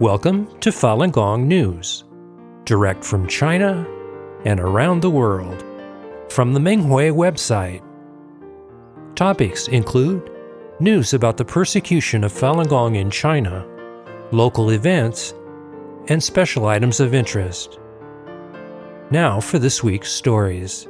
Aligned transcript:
Welcome 0.00 0.58
to 0.60 0.70
Falun 0.70 1.12
Gong 1.12 1.46
News, 1.46 2.04
direct 2.64 3.04
from 3.04 3.28
China 3.28 3.86
and 4.46 4.58
around 4.58 5.02
the 5.02 5.10
world, 5.10 5.62
from 6.30 6.54
the 6.54 6.58
Minghui 6.58 7.12
website. 7.12 7.82
Topics 9.14 9.68
include 9.68 10.30
news 10.80 11.12
about 11.12 11.36
the 11.36 11.44
persecution 11.44 12.24
of 12.24 12.32
Falun 12.32 12.66
Gong 12.66 12.94
in 12.94 13.10
China, 13.10 13.66
local 14.32 14.70
events, 14.70 15.34
and 16.08 16.22
special 16.22 16.64
items 16.64 16.98
of 16.98 17.12
interest. 17.12 17.78
Now 19.10 19.38
for 19.38 19.58
this 19.58 19.84
week's 19.84 20.10
stories. 20.10 20.88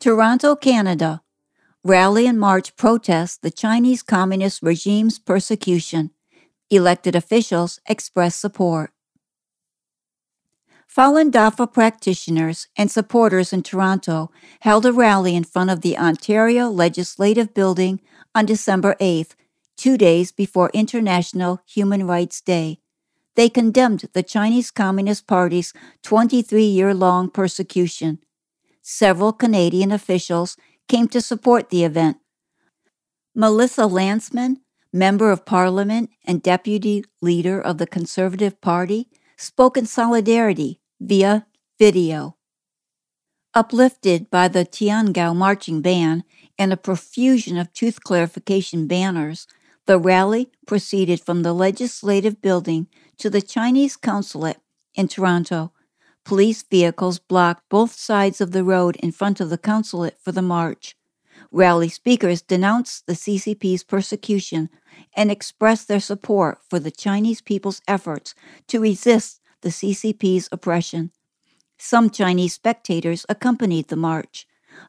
Toronto, 0.00 0.56
Canada. 0.56 1.21
Rally 1.84 2.28
and 2.28 2.38
march 2.38 2.76
protest 2.76 3.42
the 3.42 3.50
Chinese 3.50 4.04
Communist 4.04 4.62
regime's 4.62 5.18
persecution. 5.18 6.12
Elected 6.70 7.16
officials 7.16 7.80
express 7.88 8.36
support. 8.36 8.92
Falun 10.88 11.32
Dafa 11.32 11.66
practitioners 11.66 12.68
and 12.76 12.88
supporters 12.88 13.52
in 13.52 13.64
Toronto 13.64 14.30
held 14.60 14.86
a 14.86 14.92
rally 14.92 15.34
in 15.34 15.42
front 15.42 15.70
of 15.70 15.80
the 15.80 15.98
Ontario 15.98 16.68
Legislative 16.68 17.52
Building 17.52 18.00
on 18.32 18.46
December 18.46 18.94
8th, 19.00 19.34
two 19.76 19.98
days 19.98 20.30
before 20.30 20.70
International 20.72 21.62
Human 21.66 22.06
Rights 22.06 22.40
Day. 22.40 22.78
They 23.34 23.48
condemned 23.48 24.08
the 24.12 24.22
Chinese 24.22 24.70
Communist 24.70 25.26
Party's 25.26 25.72
23 26.04 26.62
year 26.62 26.94
long 26.94 27.28
persecution 27.28 28.20
several 28.82 29.32
Canadian 29.32 29.92
officials 29.92 30.56
came 30.88 31.08
to 31.08 31.20
support 31.20 31.70
the 31.70 31.84
event. 31.84 32.18
Melissa 33.34 33.82
Lantsman, 33.82 34.58
Member 34.92 35.30
of 35.30 35.46
Parliament 35.46 36.10
and 36.26 36.42
Deputy 36.42 37.04
Leader 37.22 37.60
of 37.60 37.78
the 37.78 37.86
Conservative 37.86 38.60
Party, 38.60 39.08
spoke 39.38 39.76
in 39.76 39.86
solidarity 39.86 40.80
via 41.00 41.46
video. 41.78 42.36
Uplifted 43.54 44.30
by 44.30 44.48
the 44.48 44.64
Tian 44.64 45.12
Guo 45.12 45.34
marching 45.34 45.80
band 45.80 46.24
and 46.58 46.72
a 46.72 46.76
profusion 46.76 47.56
of 47.56 47.72
truth 47.72 48.02
clarification 48.02 48.86
banners, 48.86 49.46
the 49.86 49.98
rally 49.98 50.50
proceeded 50.66 51.20
from 51.20 51.42
the 51.42 51.52
legislative 51.52 52.40
building 52.40 52.86
to 53.18 53.28
the 53.28 53.42
Chinese 53.42 53.96
consulate 53.96 54.58
in 54.94 55.08
Toronto, 55.08 55.72
Police 56.24 56.62
vehicles 56.62 57.18
blocked 57.18 57.68
both 57.68 57.94
sides 57.94 58.40
of 58.40 58.52
the 58.52 58.64
road 58.64 58.96
in 58.96 59.12
front 59.12 59.40
of 59.40 59.50
the 59.50 59.58
consulate 59.58 60.18
for 60.22 60.32
the 60.32 60.42
march. 60.42 60.96
Rally 61.50 61.88
speakers 61.88 62.40
denounced 62.40 63.06
the 63.06 63.14
CCP's 63.14 63.82
persecution 63.84 64.70
and 65.14 65.30
expressed 65.30 65.88
their 65.88 66.00
support 66.00 66.58
for 66.70 66.78
the 66.78 66.90
Chinese 66.90 67.40
people's 67.40 67.82
efforts 67.88 68.34
to 68.68 68.80
resist 68.80 69.40
the 69.62 69.70
CCP's 69.70 70.48
oppression. 70.52 71.10
Some 71.78 72.10
Chinese 72.10 72.54
spectators 72.54 73.26
accompanied 73.28 73.88
the 73.88 73.96
march. 73.96 74.46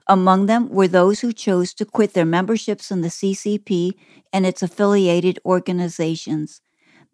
Among 0.08 0.45
them 0.45 0.70
were 0.70 0.88
those 0.88 1.20
who 1.22 1.34
chose 1.34 1.73
to 1.73 1.86
quit 1.86 2.14
their 2.14 2.26
memberships 2.26 2.92
in 2.92 3.02
the 3.02 3.09
CCP 3.09 3.94
and 4.31 4.45
its 4.45 4.61
affiliated 4.61 5.39
organizations. 5.45 6.61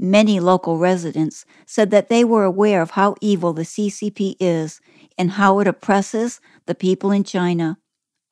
Many 0.01 0.39
local 0.39 0.77
residents 0.77 1.45
said 1.65 1.91
that 1.91 2.07
they 2.07 2.23
were 2.23 2.45
aware 2.45 2.81
of 2.81 2.91
how 2.91 3.15
evil 3.19 3.51
the 3.51 3.63
CCP 3.63 4.37
is 4.39 4.79
and 5.17 5.31
how 5.31 5.59
it 5.59 5.67
oppresses 5.67 6.39
the 6.67 6.75
people 6.75 7.11
in 7.11 7.25
China. 7.25 7.77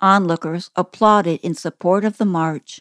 Onlookers 0.01 0.71
applauded 0.77 1.41
in 1.41 1.53
support 1.53 2.05
of 2.05 2.17
the 2.17 2.25
march. 2.25 2.79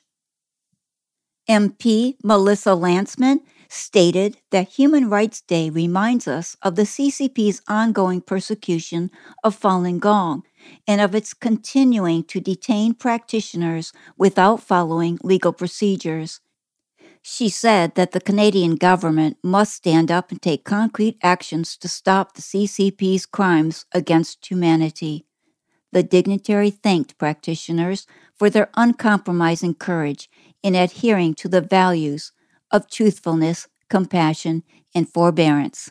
MP 1.49 2.15
Melissa 2.23 2.71
Lantsman 2.71 3.41
stated 3.69 4.37
that 4.51 4.69
Human 4.69 5.09
Rights 5.09 5.41
Day 5.41 5.69
reminds 5.71 6.29
us 6.29 6.57
of 6.63 6.77
the 6.77 6.83
CCP's 6.83 7.63
ongoing 7.69 8.21
persecution 8.21 9.11
of 9.43 9.59
Falun 9.59 9.99
Gong 9.99 10.45
and 10.87 11.01
of 11.01 11.15
its 11.15 11.35
continuing 11.35 12.23
to 12.25 12.41
detain 12.41 12.95
practitioners 12.95 13.93
without 14.17 14.63
following 14.63 15.19
legal 15.23 15.53
procedures. 15.53 16.41
She 17.29 17.49
said 17.49 17.97
that 17.97 18.13
the 18.13 18.21
Canadian 18.21 18.77
government 18.77 19.37
must 19.43 19.75
stand 19.75 20.13
up 20.13 20.31
and 20.31 20.41
take 20.41 20.65
concrete 20.65 21.19
actions 21.25 21.77
to 21.79 21.89
stop 21.89 22.35
the 22.35 22.41
CCP's 22.41 23.27
crimes 23.27 23.85
against 23.91 24.47
humanity. 24.47 25.27
The 25.91 26.05
dignitary 26.05 26.71
thanked 26.71 27.19
practitioners 27.19 28.07
for 28.33 28.49
their 28.49 28.71
uncompromising 28.75 29.75
courage 29.75 30.31
in 30.63 30.77
adhering 30.77 31.35
to 31.35 31.49
the 31.49 31.61
values 31.61 32.31
of 32.71 32.89
truthfulness, 32.89 33.67
compassion, 33.91 34.63
and 34.95 35.13
forbearance. 35.13 35.91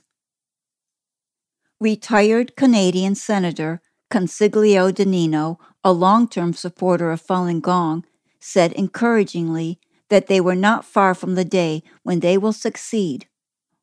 Retired 1.82 2.56
Canadian 2.56 3.14
Senator 3.14 3.82
Consiglio 4.10 4.90
Di 4.90 5.04
Nino, 5.04 5.60
a 5.84 5.92
long 5.92 6.30
term 6.30 6.54
supporter 6.54 7.12
of 7.12 7.22
Falun 7.22 7.60
Gong, 7.60 8.06
said 8.40 8.72
encouragingly 8.72 9.82
that 10.10 10.28
they 10.28 10.40
were 10.40 10.56
not 10.56 10.86
far 10.86 11.14
from 11.14 11.36
the 11.36 11.46
day 11.46 11.84
when 12.04 12.20
they 12.20 12.38
will 12.38 12.54
succeed. 12.54 13.28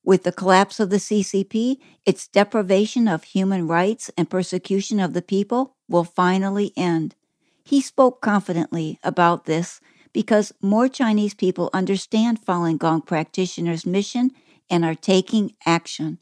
With 0.05 0.25
the 0.25 0.33
collapse 0.33 0.81
of 0.81 0.91
the 0.91 0.97
CCP, 0.97 1.77
its 2.05 2.27
deprivation 2.27 3.07
of 3.07 3.23
human 3.25 3.69
rights 3.69 4.11
and 4.17 4.29
persecution 4.29 4.99
of 4.99 5.13
the 5.13 5.23
people 5.23 5.77
will 5.89 6.05
finally 6.05 6.73
end. 6.77 7.15
He 7.65 7.81
spoke 7.81 8.21
confidently 8.21 8.99
about 9.05 9.45
this 9.45 9.81
because 10.13 10.53
more 10.61 10.89
Chinese 10.89 11.35
people 11.35 11.71
understand 11.73 12.45
Falun 12.45 12.79
Gong 12.79 13.03
practitioners' 13.03 13.87
mission 13.87 14.33
and 14.69 14.85
are 14.85 14.97
taking 14.97 15.53
action. 15.65 16.19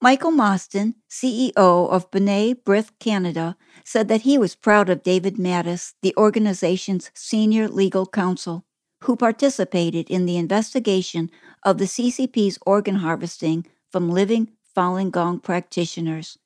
Michael 0.00 0.30
Mostyn, 0.30 0.94
CEO 1.10 1.56
of 1.56 2.08
B'nai 2.12 2.54
B'rith 2.54 2.92
Canada, 3.00 3.56
said 3.84 4.06
that 4.06 4.20
he 4.20 4.38
was 4.38 4.54
proud 4.54 4.88
of 4.88 5.02
David 5.02 5.38
Matas, 5.38 5.94
the 6.02 6.14
organization's 6.16 7.10
senior 7.14 7.66
legal 7.66 8.06
counsel, 8.06 8.64
who 9.02 9.16
participated 9.16 10.08
in 10.08 10.24
the 10.24 10.36
investigation 10.36 11.32
of 11.64 11.78
the 11.78 11.86
CCP's 11.86 12.60
organ 12.64 12.96
harvesting 12.96 13.66
from 13.90 14.08
living 14.08 14.52
Falun 14.76 15.10
Gong 15.10 15.40
practitioners. 15.40 16.38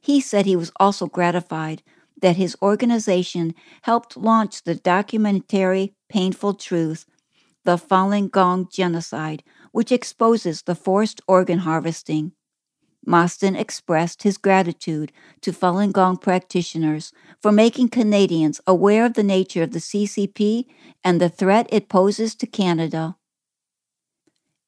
He 0.00 0.20
said 0.20 0.46
he 0.46 0.54
was 0.54 0.70
also 0.78 1.08
gratified 1.08 1.82
that 2.22 2.36
his 2.36 2.56
organization 2.62 3.56
helped 3.82 4.16
launch 4.16 4.62
the 4.62 4.76
documentary 4.76 5.94
Painful 6.08 6.54
Truth, 6.54 7.06
The 7.64 7.76
Falun 7.76 8.30
Gong 8.30 8.68
Genocide, 8.70 9.42
which 9.72 9.90
exposes 9.90 10.62
the 10.62 10.76
forced 10.76 11.20
organ 11.26 11.58
harvesting. 11.58 12.30
Mostyn 13.06 13.54
expressed 13.54 14.22
his 14.22 14.38
gratitude 14.38 15.12
to 15.42 15.52
Falun 15.52 15.92
Gong 15.92 16.16
practitioners 16.16 17.12
for 17.40 17.52
making 17.52 17.88
Canadians 17.88 18.60
aware 18.66 19.04
of 19.04 19.14
the 19.14 19.22
nature 19.22 19.62
of 19.62 19.72
the 19.72 19.78
CCP 19.78 20.66
and 21.02 21.20
the 21.20 21.28
threat 21.28 21.68
it 21.70 21.88
poses 21.88 22.34
to 22.36 22.46
Canada. 22.46 23.16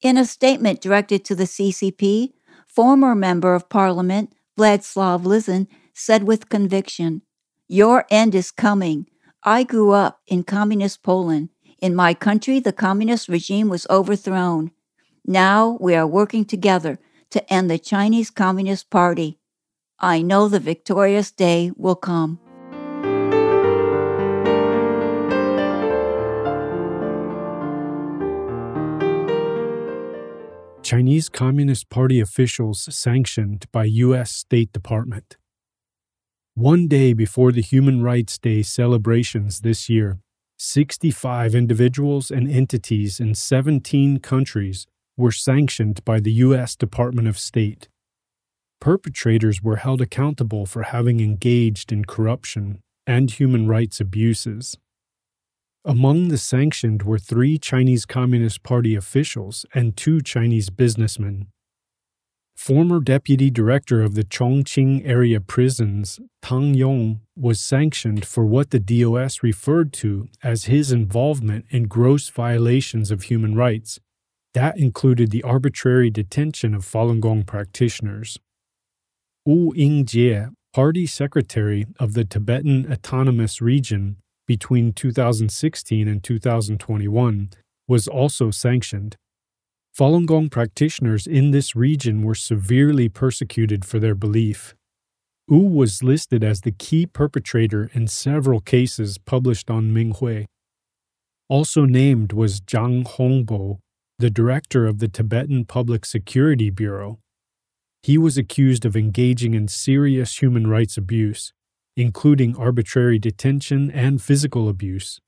In 0.01 0.17
a 0.17 0.25
statement 0.25 0.81
directed 0.81 1.25
to 1.25 1.35
the 1.35 1.45
CCP, 1.45 2.33
former 2.67 3.15
Member 3.15 3.55
of 3.55 3.69
Parliament 3.69 4.33
Wladyslaw 4.57 5.23
Lizon 5.23 5.67
said 5.93 6.23
with 6.23 6.49
conviction, 6.49 7.23
Your 7.67 8.05
end 8.11 8.35
is 8.35 8.51
coming. 8.51 9.07
I 9.43 9.63
grew 9.63 9.91
up 9.91 10.21
in 10.27 10.43
communist 10.43 11.01
Poland. 11.01 11.49
In 11.79 11.95
my 11.95 12.13
country, 12.13 12.59
the 12.59 12.73
communist 12.73 13.27
regime 13.27 13.69
was 13.69 13.87
overthrown. 13.89 14.71
Now 15.25 15.77
we 15.81 15.95
are 15.95 16.07
working 16.07 16.45
together 16.45 16.99
to 17.31 17.53
end 17.53 17.69
the 17.69 17.79
Chinese 17.79 18.29
Communist 18.29 18.89
Party. 18.89 19.39
I 19.99 20.21
know 20.21 20.47
the 20.47 20.59
victorious 20.59 21.31
day 21.31 21.71
will 21.75 21.95
come. 21.95 22.39
Chinese 30.83 31.27
Communist 31.27 31.89
Party 31.89 32.21
officials 32.21 32.87
sanctioned 32.95 33.65
by 33.73 33.83
U.S. 33.83 34.31
State 34.31 34.71
Department. 34.71 35.35
One 36.53 36.87
day 36.87 37.11
before 37.11 37.51
the 37.51 37.61
Human 37.61 38.01
Rights 38.01 38.37
Day 38.37 38.61
celebrations 38.61 39.59
this 39.59 39.89
year, 39.89 40.19
65 40.57 41.53
individuals 41.53 42.31
and 42.31 42.49
entities 42.49 43.19
in 43.19 43.35
17 43.35 44.19
countries 44.19 44.87
were 45.17 45.31
sanctioned 45.31 46.05
by 46.05 46.19
the 46.19 46.31
U.S. 46.33 46.75
Department 46.75 47.27
of 47.27 47.37
State. 47.39 47.89
Perpetrators 48.79 49.63
were 49.63 49.77
held 49.77 50.01
accountable 50.01 50.65
for 50.65 50.83
having 50.83 51.19
engaged 51.19 51.91
in 51.91 52.05
corruption 52.05 52.79
and 53.07 53.31
human 53.31 53.67
rights 53.67 53.99
abuses. 53.99 54.77
Among 55.83 56.27
the 56.27 56.37
sanctioned 56.37 57.03
were 57.03 57.17
three 57.17 57.57
Chinese 57.57 58.05
Communist 58.05 58.61
Party 58.61 58.93
officials 58.93 59.65
and 59.73 59.95
two 59.97 60.21
Chinese 60.21 60.69
businessmen. 60.69 61.47
Former 62.57 62.99
deputy 62.99 63.49
director 63.49 64.01
of 64.01 64.15
the 64.15 64.23
Chongqing 64.23 65.07
area 65.07 65.39
prisons, 65.39 66.19
Tang 66.41 66.73
Yong, 66.73 67.21
was 67.35 67.59
sanctioned 67.59 68.25
for 68.25 68.45
what 68.45 68.71
the 68.71 68.79
DOS 68.79 69.43
referred 69.43 69.93
to 69.93 70.27
as 70.43 70.65
his 70.65 70.91
involvement 70.91 71.65
in 71.69 71.83
gross 71.83 72.29
violations 72.29 73.11
of 73.11 73.23
human 73.23 73.55
rights. 73.55 73.99
That 74.57 74.79
included 74.79 75.29
the 75.29 75.43
arbitrary 75.43 76.09
detention 76.09 76.73
of 76.73 76.83
Falun 76.83 77.19
Gong 77.19 77.43
practitioners. 77.43 78.39
Wu 79.45 79.71
Yingjie, 79.75 80.51
party 80.73 81.05
secretary 81.05 81.85
of 81.99 82.13
the 82.13 82.25
Tibetan 82.25 82.91
Autonomous 82.91 83.61
Region 83.61 84.17
between 84.47 84.93
2016 84.93 86.07
and 86.07 86.23
2021, 86.23 87.51
was 87.87 88.07
also 88.07 88.49
sanctioned. 88.49 89.15
Falun 89.95 90.25
Gong 90.25 90.49
practitioners 90.49 91.27
in 91.27 91.51
this 91.51 91.75
region 91.75 92.23
were 92.23 92.33
severely 92.33 93.09
persecuted 93.09 93.85
for 93.85 93.99
their 93.99 94.15
belief. 94.15 94.73
Wu 95.47 95.67
was 95.67 96.01
listed 96.01 96.43
as 96.43 96.61
the 96.61 96.71
key 96.71 97.05
perpetrator 97.05 97.91
in 97.93 98.07
several 98.07 98.59
cases 98.59 99.19
published 99.19 99.69
on 99.69 99.93
Minghui. 99.93 100.47
Also 101.47 101.85
named 101.85 102.33
was 102.33 102.59
Zhang 102.59 103.03
Hongbo, 103.05 103.77
the 104.19 104.29
director 104.31 104.87
of 104.87 104.97
the 104.97 105.07
Tibetan 105.07 105.65
Public 105.65 106.03
Security 106.05 106.71
Bureau. 106.71 107.19
He 108.01 108.17
was 108.17 108.37
accused 108.37 108.83
of 108.85 108.95
engaging 108.95 109.53
in 109.53 109.67
serious 109.67 110.41
human 110.41 110.67
rights 110.67 110.97
abuse, 110.97 111.53
including 111.95 112.55
arbitrary 112.55 113.19
detention 113.19 113.91
and 113.91 114.21
physical 114.21 114.69
abuse. 114.69 115.19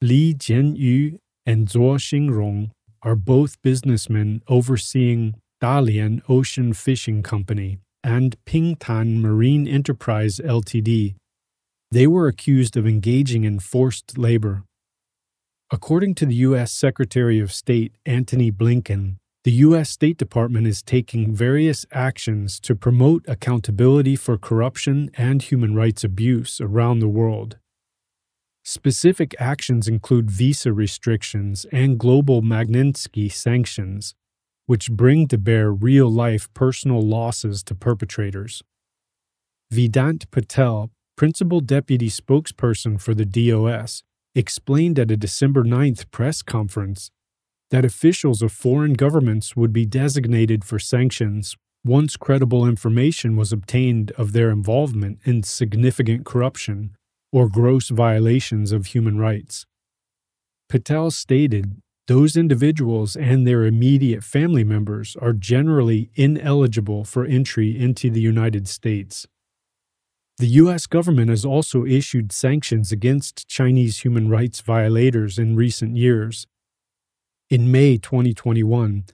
Li 0.00 0.34
Zhenyu 0.34 1.18
and 1.44 1.68
Zhuo 1.68 1.96
Xinrong 1.98 2.70
are 3.02 3.16
both 3.16 3.60
businessmen 3.62 4.42
overseeing 4.48 5.34
Dalian 5.62 6.22
Ocean 6.28 6.72
Fishing 6.72 7.22
Company 7.22 7.78
and 8.02 8.36
Pingtan 8.46 9.20
Marine 9.20 9.68
Enterprise 9.68 10.40
Ltd. 10.42 11.14
They 11.90 12.06
were 12.06 12.26
accused 12.26 12.76
of 12.76 12.86
engaging 12.86 13.44
in 13.44 13.58
forced 13.58 14.16
labor. 14.16 14.64
According 15.74 16.16
to 16.16 16.26
the 16.26 16.34
U.S. 16.34 16.70
Secretary 16.70 17.38
of 17.38 17.50
State 17.50 17.94
Antony 18.04 18.52
Blinken, 18.52 19.16
the 19.42 19.52
U.S. 19.52 19.88
State 19.88 20.18
Department 20.18 20.66
is 20.66 20.82
taking 20.82 21.34
various 21.34 21.86
actions 21.90 22.60
to 22.60 22.74
promote 22.74 23.24
accountability 23.26 24.14
for 24.14 24.36
corruption 24.36 25.10
and 25.16 25.40
human 25.40 25.74
rights 25.74 26.04
abuse 26.04 26.60
around 26.60 26.98
the 26.98 27.08
world. 27.08 27.56
Specific 28.62 29.34
actions 29.38 29.88
include 29.88 30.30
visa 30.30 30.74
restrictions 30.74 31.64
and 31.72 31.98
global 31.98 32.42
Magnitsky 32.42 33.32
sanctions, 33.32 34.14
which 34.66 34.92
bring 34.92 35.26
to 35.28 35.38
bear 35.38 35.72
real 35.72 36.10
life 36.10 36.52
personal 36.52 37.00
losses 37.00 37.62
to 37.62 37.74
perpetrators. 37.74 38.62
Vedant 39.72 40.30
Patel, 40.30 40.90
principal 41.16 41.60
deputy 41.60 42.10
spokesperson 42.10 43.00
for 43.00 43.14
the 43.14 43.24
DOS, 43.24 44.02
explained 44.34 44.98
at 44.98 45.10
a 45.10 45.16
December 45.16 45.62
9th 45.62 46.10
press 46.10 46.42
conference 46.42 47.10
that 47.70 47.84
officials 47.84 48.42
of 48.42 48.52
foreign 48.52 48.94
governments 48.94 49.56
would 49.56 49.72
be 49.72 49.86
designated 49.86 50.64
for 50.64 50.78
sanctions 50.78 51.56
once 51.84 52.16
credible 52.16 52.66
information 52.66 53.34
was 53.36 53.52
obtained 53.52 54.12
of 54.12 54.32
their 54.32 54.50
involvement 54.50 55.18
in 55.24 55.42
significant 55.42 56.24
corruption 56.24 56.96
or 57.32 57.48
gross 57.48 57.88
violations 57.88 58.72
of 58.72 58.86
human 58.86 59.18
rights. 59.18 59.66
Patel 60.68 61.10
stated 61.10 61.82
those 62.06 62.36
individuals 62.36 63.16
and 63.16 63.46
their 63.46 63.64
immediate 63.64 64.22
family 64.22 64.64
members 64.64 65.16
are 65.20 65.32
generally 65.32 66.10
ineligible 66.14 67.04
for 67.04 67.24
entry 67.24 67.78
into 67.78 68.10
the 68.10 68.20
United 68.20 68.68
States. 68.68 69.26
The 70.38 70.46
U.S. 70.46 70.86
government 70.86 71.30
has 71.30 71.44
also 71.44 71.84
issued 71.84 72.32
sanctions 72.32 72.90
against 72.90 73.46
Chinese 73.48 74.00
human 74.00 74.28
rights 74.28 74.60
violators 74.60 75.38
in 75.38 75.56
recent 75.56 75.96
years, 75.96 76.46
in 77.52 77.70
May 77.70 77.98
2021, 77.98 79.04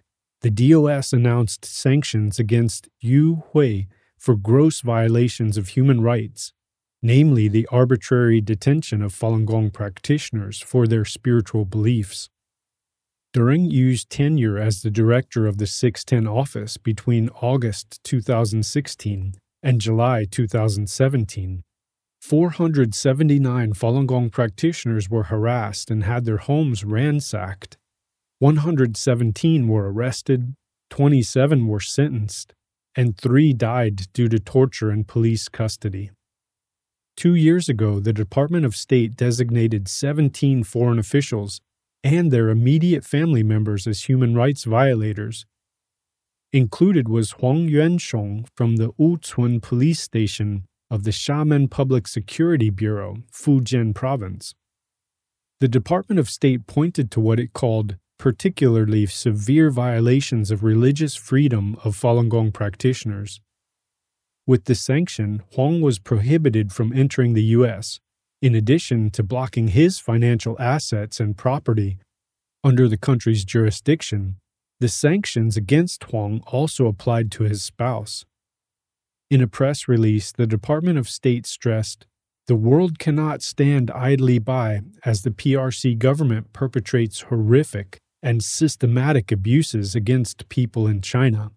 the 0.43 0.51
DOS 0.53 1.13
announced 1.13 1.65
sanctions 1.65 2.39
against 2.39 2.89
Yu 3.01 3.43
Hui 3.51 3.87
for 4.17 4.37
gross 4.37 4.81
violations 4.81 5.57
of 5.57 5.71
human 5.71 6.03
rights, 6.03 6.53
namely 7.03 7.49
the 7.49 7.67
arbitrary 7.73 8.41
detention 8.41 9.03
of 9.03 9.13
Falun 9.13 9.45
Gong 9.45 9.71
practitioners 9.71 10.61
for 10.61 10.87
their 10.87 11.05
spiritual 11.05 11.65
beliefs. 11.65 12.31
During 13.33 13.65
Yu's 13.65 14.05
tenure 14.05 14.57
as 14.57 14.83
the 14.83 14.91
director 14.93 15.49
of 15.49 15.59
the 15.59 15.67
610 15.67 16.33
office 16.33 16.77
between 16.77 17.29
August 17.43 17.99
2016 18.05 19.35
and 19.63 19.81
July 19.81 20.25
2017, 20.31 21.63
479 22.21 23.73
Falun 23.75 24.07
Gong 24.07 24.31
practitioners 24.31 25.09
were 25.09 25.25
harassed 25.25 25.91
and 25.91 26.05
had 26.05 26.25
their 26.25 26.39
homes 26.39 26.85
ransacked 26.85 27.77
117 28.41 29.67
were 29.67 29.93
arrested, 29.93 30.55
27 30.91 31.67
were 31.67 31.81
sentenced, 31.81 32.55
and 32.95 33.17
three 33.17 33.53
died 33.53 34.03
due 34.13 34.29
to 34.29 34.39
torture 34.39 34.93
in 34.93 35.03
police 35.03 35.49
custody. 35.49 36.13
Two 37.17 37.35
years 37.35 37.69
ago, 37.69 37.99
the 37.99 38.13
Department 38.13 38.65
of 38.65 38.77
State 38.77 39.17
designated 39.17 39.89
17 39.89 40.63
foreign 40.63 41.01
officials 41.01 41.61
and 42.05 42.31
their 42.31 42.49
immediate 42.49 43.05
family 43.05 43.43
members 43.43 43.89
as 43.89 44.05
human 44.05 44.37
rights 44.37 44.63
violators. 44.63 45.45
Included 46.53 47.11
was 47.11 47.33
Huang 47.33 47.69
Yuanxiong 47.69 48.47
from 48.57 48.77
the 48.77 48.93
Wucun 48.93 49.61
police 49.61 50.01
station 50.01 50.65
of 50.91 51.05
the 51.05 51.11
Xiamen 51.11 51.71
Public 51.71 52.09
Security 52.09 52.71
Bureau, 52.71 53.19
Fujian 53.31 53.95
Province. 53.95 54.55
The 55.61 55.69
Department 55.69 56.19
of 56.19 56.31
State 56.31 56.67
pointed 56.67 57.11
to 57.11 57.21
what 57.21 57.39
it 57.39 57.53
called 57.53 57.97
particularly 58.19 59.05
severe 59.05 59.71
violations 59.71 60.51
of 60.51 60.63
religious 60.63 61.15
freedom 61.15 61.77
of 61.85 61.95
Falun 61.95 62.31
Gong 62.31 62.51
practitioners. 62.51 63.43
With 64.47 64.65
the 64.65 64.75
sanction, 64.75 65.43
Huang 65.53 65.83
was 65.83 65.99
prohibited 65.99 66.73
from 66.73 66.95
entering 66.95 67.35
the 67.35 67.45
U.S., 67.59 68.01
in 68.41 68.55
addition 68.55 69.11
to 69.11 69.23
blocking 69.23 69.69
his 69.69 69.99
financial 69.99 70.57
assets 70.59 71.21
and 71.21 71.37
property 71.37 71.99
under 72.65 72.89
the 72.89 72.97
country's 72.97 73.45
jurisdiction. 73.45 74.37
The 74.81 74.89
sanctions 74.89 75.57
against 75.57 76.05
Huang 76.05 76.41
also 76.47 76.87
applied 76.87 77.31
to 77.33 77.45
his 77.45 77.63
spouse. 77.63 78.25
In 79.31 79.41
a 79.43 79.49
press 79.49 79.89
release, 79.89 80.33
the 80.33 80.47
Department 80.47 80.99
of 80.99 81.09
State 81.09 81.47
stressed 81.47 82.07
the 82.49 82.57
world 82.57 82.99
cannot 82.99 83.43
stand 83.43 83.91
idly 83.91 84.39
by 84.39 84.81
as 85.05 85.21
the 85.21 85.31
PRC 85.31 85.99
government 85.99 86.55
perpetrates 86.55 87.21
horrific 87.21 87.99
and 88.23 88.43
systematic 88.43 89.31
abuses 89.31 89.95
against 89.95 90.49
people 90.49 90.87
in 90.87 91.03
China, 91.03 91.51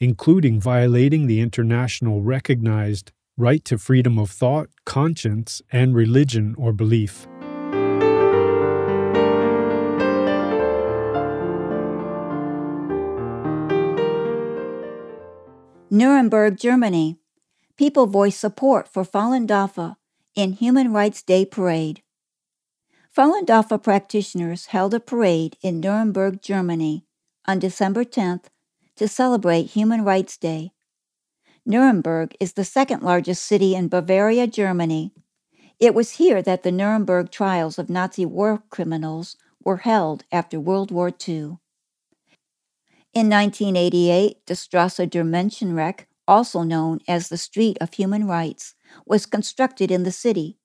including 0.00 0.58
violating 0.58 1.26
the 1.26 1.40
international 1.40 2.22
recognized 2.22 3.12
right 3.36 3.62
to 3.66 3.76
freedom 3.76 4.18
of 4.18 4.30
thought, 4.30 4.70
conscience, 4.86 5.60
and 5.70 5.94
religion 5.94 6.54
or 6.56 6.72
belief. 6.72 7.26
Nuremberg, 15.94 16.56
Germany. 16.56 17.18
People 17.76 18.06
voice 18.06 18.38
support 18.38 18.88
for 18.88 19.04
Falun 19.04 19.46
Dafa 19.46 19.96
in 20.34 20.54
Human 20.54 20.90
Rights 20.90 21.20
Day 21.20 21.44
Parade. 21.44 22.00
Falun 23.14 23.44
Dafa 23.44 23.76
practitioners 23.76 24.68
held 24.72 24.94
a 24.94 25.00
parade 25.00 25.58
in 25.60 25.80
Nuremberg, 25.80 26.40
Germany 26.40 27.04
on 27.44 27.58
December 27.58 28.06
10th 28.06 28.44
to 28.96 29.06
celebrate 29.06 29.76
Human 29.76 30.02
Rights 30.02 30.38
Day. 30.38 30.72
Nuremberg 31.66 32.34
is 32.40 32.54
the 32.54 32.64
second 32.64 33.02
largest 33.02 33.44
city 33.44 33.74
in 33.74 33.88
Bavaria, 33.88 34.46
Germany. 34.46 35.12
It 35.78 35.94
was 35.94 36.12
here 36.12 36.40
that 36.40 36.62
the 36.62 36.72
Nuremberg 36.72 37.30
trials 37.30 37.78
of 37.78 37.90
Nazi 37.90 38.24
war 38.24 38.62
criminals 38.70 39.36
were 39.62 39.84
held 39.84 40.24
after 40.32 40.58
World 40.58 40.90
War 40.90 41.12
II. 41.28 41.58
In 43.14 43.28
1988, 43.28 44.46
the 44.46 44.54
Strasse 44.54 45.06
der 45.06 45.24
Menschenrechte, 45.24 46.06
also 46.26 46.62
known 46.62 47.00
as 47.06 47.28
the 47.28 47.36
Street 47.36 47.76
of 47.80 47.94
Human 47.94 48.26
Rights, 48.26 48.74
was 49.06 49.26
constructed 49.26 49.90
in 49.90 50.04
the 50.04 50.12
city 50.12 50.56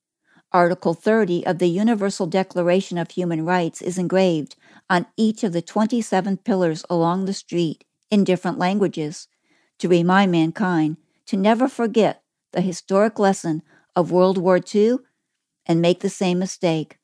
Article 0.54 0.94
30 0.94 1.46
of 1.46 1.60
the 1.60 1.68
Universal 1.68 2.28
Declaration 2.28 2.98
of 2.98 3.12
Human 3.12 3.44
Rights 3.44 3.82
is 3.82 3.98
engraved 3.98 4.56
on 4.90 5.06
each 5.18 5.44
of 5.44 5.52
the 5.52 5.62
27 5.62 6.38
pillars 6.38 6.86
along 6.90 7.26
the 7.26 7.34
street 7.34 7.84
in 8.10 8.24
different 8.24 8.58
languages 8.58 9.28
to 9.80 9.90
remind 9.90 10.32
mankind 10.32 10.98
to 11.26 11.36
never 11.36 11.68
forget 11.68 12.24
the 12.54 12.62
historic 12.62 13.20
lesson 13.20 13.62
of 13.94 14.12
World 14.12 14.38
War 14.38 14.60
II 14.74 15.00
and 15.66 15.82
make 15.82 16.00
the 16.00 16.10
same 16.10 16.40
mistake. 16.40 16.98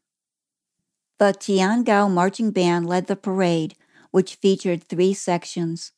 The 1.20 1.34
Tian 1.34 1.84
Guo 1.84 2.10
Marching 2.10 2.52
Band 2.52 2.88
led 2.88 3.08
the 3.08 3.18
parade, 3.18 3.76
which 4.14 4.36
featured 4.36 4.84
three 4.84 5.12
sections. 5.12 5.92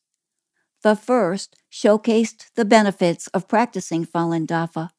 The 0.84 0.96
first 0.96 1.58
showcased 1.70 2.46
the 2.56 2.64
benefits 2.64 3.28
of 3.28 3.50
practicing 3.50 4.06
Falun 4.06 4.48
Dafa. 4.48 4.92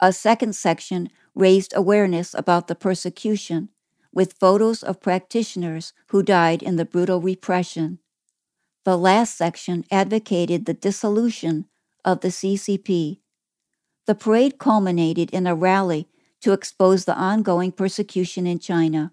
A 0.00 0.12
second 0.12 0.56
section 0.56 1.10
raised 1.34 1.74
awareness 1.76 2.32
about 2.32 2.68
the 2.68 2.74
persecution, 2.74 3.68
with 4.14 4.38
photos 4.40 4.82
of 4.82 5.02
practitioners 5.02 5.92
who 6.08 6.22
died 6.22 6.62
in 6.62 6.76
the 6.76 6.86
brutal 6.86 7.20
repression. 7.20 7.98
The 8.84 8.96
last 8.96 9.36
section 9.36 9.84
advocated 9.90 10.64
the 10.64 10.74
dissolution 10.74 11.66
of 12.04 12.20
the 12.20 12.28
CCP. 12.28 13.18
The 14.06 14.14
parade 14.14 14.58
culminated 14.58 15.30
in 15.32 15.46
a 15.46 15.54
rally 15.54 16.08
to 16.40 16.52
expose 16.52 17.04
the 17.04 17.16
ongoing 17.16 17.72
persecution 17.72 18.46
in 18.46 18.58
China. 18.58 19.12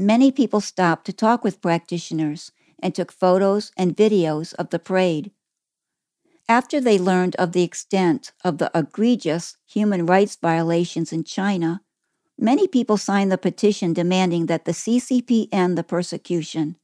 Many 0.00 0.30
people 0.30 0.60
stopped 0.60 1.06
to 1.06 1.12
talk 1.12 1.42
with 1.42 1.60
practitioners 1.60 2.52
and 2.80 2.94
took 2.94 3.10
photos 3.10 3.72
and 3.76 3.96
videos 3.96 4.54
of 4.54 4.70
the 4.70 4.78
parade. 4.78 5.32
After 6.48 6.80
they 6.80 7.00
learned 7.00 7.34
of 7.34 7.50
the 7.50 7.64
extent 7.64 8.30
of 8.44 8.58
the 8.58 8.70
egregious 8.72 9.56
human 9.66 10.06
rights 10.06 10.36
violations 10.40 11.12
in 11.12 11.24
China, 11.24 11.80
many 12.38 12.68
people 12.68 12.96
signed 12.96 13.32
the 13.32 13.36
petition 13.36 13.92
demanding 13.92 14.46
that 14.46 14.66
the 14.66 14.72
CCP 14.72 15.48
end 15.50 15.76
the 15.76 15.82
persecution. 15.82 16.76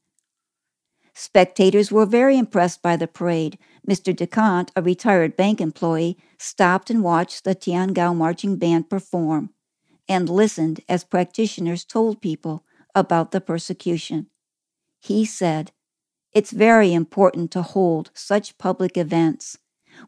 Spectators 1.15 1.93
were 1.93 2.07
very 2.07 2.37
impressed 2.37 2.83
by 2.83 2.97
the 2.97 3.07
parade. 3.07 3.59
Mr. 3.89 4.13
DeCant, 4.13 4.71
a 4.75 4.83
retired 4.83 5.37
bank 5.37 5.61
employee, 5.61 6.19
stopped 6.37 6.91
and 6.91 7.05
watched 7.05 7.45
the 7.45 7.55
Tian 7.55 7.95
Guo 7.95 8.13
marching 8.13 8.57
band 8.57 8.91
perform 8.91 9.51
and 10.09 10.29
listened 10.29 10.81
as 10.89 11.05
practitioners 11.05 11.85
told 11.85 12.21
people 12.21 12.65
about 12.95 13.31
the 13.31 13.41
persecution. 13.41 14.29
He 15.01 15.25
said, 15.25 15.73
It's 16.33 16.51
very 16.51 16.93
important 16.93 17.51
to 17.53 17.63
hold 17.63 18.11
such 18.15 18.59
public 18.59 18.97
events. 18.97 19.59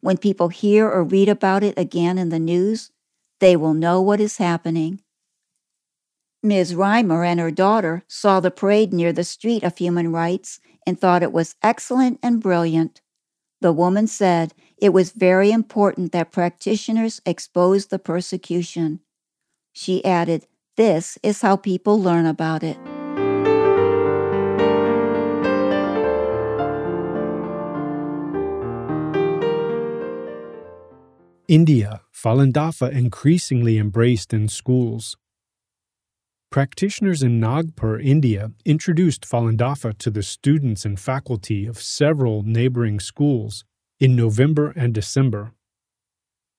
When 0.01 0.17
people 0.17 0.49
hear 0.49 0.89
or 0.89 1.05
read 1.05 1.29
about 1.29 1.63
it 1.63 1.79
again 1.79 2.19
in 2.19 2.31
the 2.31 2.39
news, 2.39 2.91
they 3.41 3.57
will 3.57 3.75
know 3.75 4.01
what 4.01 4.21
is 4.21 4.39
happening. 4.39 5.03
Ms. 6.43 6.75
Reimer 6.75 7.27
and 7.27 7.41
her 7.41 7.51
daughter 7.51 8.05
saw 8.09 8.41
the 8.41 8.51
parade 8.51 8.93
near 8.93 9.13
the 9.13 9.25
Street 9.25 9.65
of 9.65 9.79
Human 9.79 10.13
Rights 10.13 10.61
and 10.87 10.99
thought 10.99 11.23
it 11.23 11.33
was 11.33 11.57
excellent 11.63 12.19
and 12.23 12.41
brilliant. 12.41 13.01
The 13.61 13.73
woman 13.73 14.07
said 14.07 14.55
it 14.77 14.91
was 14.91 15.11
very 15.13 15.51
important 15.51 16.13
that 16.13 16.33
practitioners 16.33 17.21
expose 17.27 17.87
the 17.87 17.99
persecution. 17.99 19.01
She 19.73 20.05
added, 20.05 20.47
This 20.77 21.17
is 21.23 21.41
how 21.41 21.57
people 21.57 22.03
learn 22.03 22.27
about 22.27 22.63
it. 22.63 22.77
India, 31.49 32.03
Falun 32.13 32.53
Dafa 32.53 32.93
increasingly 32.93 33.79
embraced 33.79 34.35
in 34.35 34.49
schools. 34.49 35.17
Practitioners 36.51 37.23
in 37.23 37.41
Nagpur, 37.41 37.99
India, 37.99 38.51
introduced 38.67 39.23
Falun 39.23 39.57
Dafa 39.57 39.97
to 39.97 40.11
the 40.11 40.23
students 40.23 40.85
and 40.85 41.01
faculty 41.01 41.65
of 41.65 41.81
several 41.81 42.43
neighboring 42.43 43.01
schools 43.01 43.65
in 43.99 44.15
November 44.15 44.75
and 44.77 44.93
December. 44.93 45.53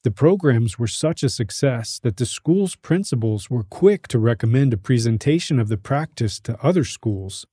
The 0.03 0.11
programs 0.11 0.79
were 0.79 0.87
such 0.87 1.23
a 1.23 1.29
success 1.29 1.99
that 2.03 2.17
the 2.17 2.25
school's 2.25 2.75
principals 2.75 3.49
were 3.49 3.63
quick 3.63 4.07
to 4.09 4.19
recommend 4.19 4.73
a 4.73 4.77
presentation 4.77 5.59
of 5.59 5.67
the 5.67 5.77
practice 5.77 6.39
to 6.41 6.57
other 6.63 6.83
schools. 6.83 7.45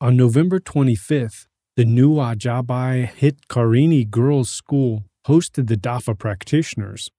On 0.00 0.16
November 0.16 0.60
25th, 0.60 1.46
the 1.76 1.84
Nuwa 1.84 2.36
Jabai 2.36 3.08
Hitkarini 3.08 4.08
Girls' 4.08 4.50
School 4.50 5.04
hosted 5.26 5.68
the 5.68 5.76
DAFA 5.76 6.18
practitioners 6.18 7.10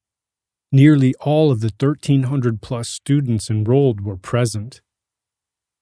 Nearly 0.71 1.15
all 1.15 1.49
of 1.49 1.61
the 1.61 1.73
1,300 1.79 2.61
plus 2.61 2.89
students 2.89 3.49
enrolled 3.49 4.01
were 4.01 4.17
present. 4.17 4.81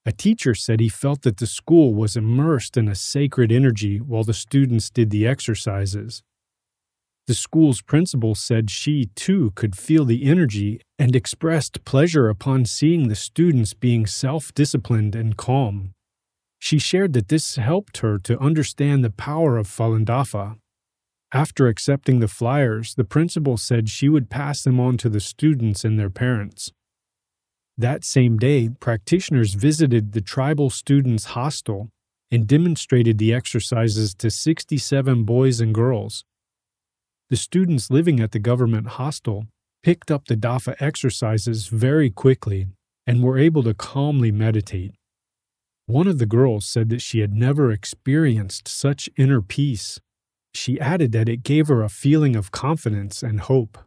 A 0.05 0.13
teacher 0.13 0.55
said 0.55 0.79
he 0.79 0.87
felt 0.87 1.23
that 1.23 1.37
the 1.37 1.47
school 1.47 1.93
was 1.93 2.15
immersed 2.15 2.77
in 2.77 2.87
a 2.87 2.95
sacred 2.95 3.51
energy 3.51 3.99
while 3.99 4.23
the 4.23 4.33
students 4.33 4.89
did 4.89 5.09
the 5.09 5.27
exercises. 5.27 6.23
The 7.27 7.33
school's 7.33 7.81
principal 7.81 8.35
said 8.35 8.71
she, 8.71 9.09
too, 9.15 9.51
could 9.55 9.77
feel 9.77 10.05
the 10.05 10.25
energy 10.25 10.81
and 10.97 11.15
expressed 11.15 11.83
pleasure 11.85 12.29
upon 12.29 12.65
seeing 12.65 13.07
the 13.07 13.15
students 13.15 13.73
being 13.73 14.05
self 14.05 14.53
disciplined 14.53 15.15
and 15.15 15.35
calm. 15.35 15.91
She 16.59 16.79
shared 16.79 17.13
that 17.13 17.27
this 17.27 17.57
helped 17.57 17.97
her 17.97 18.17
to 18.19 18.39
understand 18.39 19.03
the 19.03 19.11
power 19.11 19.57
of 19.57 19.67
Falun 19.67 20.05
Dafa 20.05 20.57
after 21.33 21.67
accepting 21.67 22.19
the 22.19 22.27
flyers, 22.29 22.95
the 22.95 23.03
principal 23.03 23.57
said 23.57 23.89
she 23.89 24.07
would 24.07 24.29
pass 24.29 24.63
them 24.63 24.79
on 24.79 24.95
to 24.97 25.09
the 25.09 25.19
students 25.19 25.83
and 25.83 25.99
their 25.99 26.09
parents. 26.09 26.71
That 27.77 28.05
same 28.05 28.37
day, 28.37 28.69
practitioners 28.79 29.53
visited 29.53 30.13
the 30.13 30.21
tribal 30.21 30.69
students' 30.69 31.25
hostel 31.25 31.89
and 32.31 32.47
demonstrated 32.47 33.17
the 33.17 33.33
exercises 33.33 34.15
to 34.15 34.31
67 34.31 35.23
boys 35.25 35.59
and 35.59 35.75
girls. 35.75 36.23
The 37.29 37.35
students 37.35 37.91
living 37.91 38.19
at 38.19 38.31
the 38.31 38.39
government 38.39 38.87
hostel 38.87 39.47
picked 39.83 40.11
up 40.11 40.25
the 40.25 40.37
DAFA 40.37 40.75
exercises 40.79 41.67
very 41.67 42.09
quickly 42.09 42.67
and 43.05 43.23
were 43.23 43.37
able 43.37 43.63
to 43.63 43.73
calmly 43.73 44.31
meditate. 44.31 44.93
One 45.85 46.07
of 46.07 46.19
the 46.19 46.25
girls 46.25 46.65
said 46.65 46.89
that 46.89 47.01
she 47.01 47.19
had 47.19 47.33
never 47.33 47.71
experienced 47.71 48.67
such 48.67 49.09
inner 49.17 49.41
peace 49.41 49.99
she 50.57 50.79
added 50.79 51.11
that 51.11 51.29
it 51.29 51.43
gave 51.43 51.67
her 51.67 51.81
a 51.81 51.89
feeling 51.89 52.35
of 52.35 52.51
confidence 52.51 53.23
and 53.23 53.39
hope. 53.41 53.77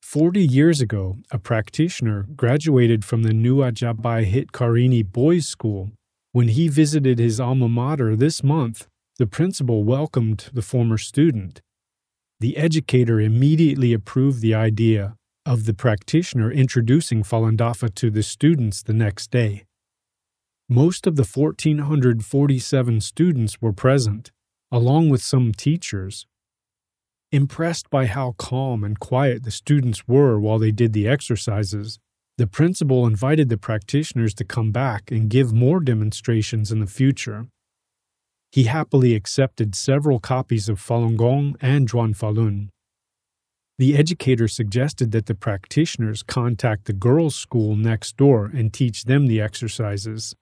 Forty 0.00 0.46
years 0.46 0.80
ago, 0.80 1.16
a 1.32 1.38
practitioner 1.38 2.26
graduated 2.36 3.04
from 3.04 3.24
the 3.24 3.32
Nuajabai 3.32 4.30
Hitkarini 4.30 5.04
Boys' 5.04 5.48
School. 5.48 5.90
When 6.32 6.48
he 6.48 6.68
visited 6.68 7.18
his 7.18 7.40
alma 7.40 7.68
mater 7.68 8.14
this 8.14 8.44
month, 8.44 8.86
the 9.18 9.26
principal 9.26 9.82
welcomed 9.82 10.50
the 10.52 10.62
former 10.62 10.98
student. 10.98 11.60
The 12.38 12.58
educator 12.58 13.18
immediately 13.18 13.94
approved 13.94 14.42
the 14.42 14.54
idea 14.54 15.16
of 15.46 15.64
the 15.64 15.72
practitioner 15.72 16.50
introducing 16.50 17.22
Falun 17.22 17.56
Dafa 17.56 17.94
to 17.94 18.10
the 18.10 18.22
students 18.22 18.82
the 18.82 18.92
next 18.92 19.30
day. 19.30 19.64
Most 20.68 21.06
of 21.06 21.16
the 21.16 21.24
1,447 21.24 23.00
students 23.00 23.62
were 23.62 23.72
present, 23.72 24.32
along 24.70 25.08
with 25.08 25.22
some 25.22 25.52
teachers. 25.52 26.26
Impressed 27.32 27.88
by 27.88 28.06
how 28.06 28.34
calm 28.36 28.84
and 28.84 29.00
quiet 29.00 29.44
the 29.44 29.50
students 29.50 30.06
were 30.06 30.38
while 30.38 30.58
they 30.58 30.72
did 30.72 30.92
the 30.92 31.08
exercises, 31.08 31.98
the 32.36 32.46
principal 32.46 33.06
invited 33.06 33.48
the 33.48 33.56
practitioners 33.56 34.34
to 34.34 34.44
come 34.44 34.72
back 34.72 35.10
and 35.10 35.30
give 35.30 35.54
more 35.54 35.80
demonstrations 35.80 36.70
in 36.70 36.80
the 36.80 36.86
future. 36.86 37.46
He 38.56 38.64
happily 38.64 39.14
accepted 39.14 39.74
several 39.74 40.18
copies 40.18 40.70
of 40.70 40.80
Falun 40.80 41.18
Gong 41.18 41.56
and 41.60 41.86
Zhuan 41.86 42.16
Falun. 42.16 42.70
The 43.76 43.94
educator 43.94 44.48
suggested 44.48 45.12
that 45.12 45.26
the 45.26 45.34
practitioners 45.34 46.22
contact 46.22 46.86
the 46.86 46.94
girls' 46.94 47.34
school 47.36 47.76
next 47.76 48.16
door 48.16 48.46
and 48.46 48.72
teach 48.72 49.04
them 49.04 49.26
the 49.26 49.42
exercises. 49.42 50.34